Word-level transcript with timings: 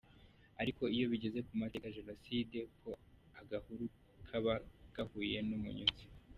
Ariko 0.61 0.83
iyo 0.95 1.05
bigeze 1.11 1.39
ku 1.47 1.51
mateka 1.61 1.85
ya 1.87 1.95
jenoside 1.97 2.57
ho 2.79 2.91
agahuru 3.41 3.85
kaba 4.27 4.53
gahuye 4.95 5.39
n’umunyutsi. 5.47 6.03